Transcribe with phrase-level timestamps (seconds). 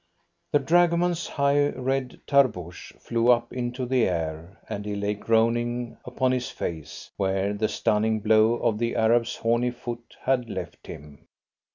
[0.51, 6.31] The dragoman's high red tarboosh flew up into the air, and he lay groaning upon
[6.31, 11.27] his face where the stunning blow of the Arab's horny foot had left him.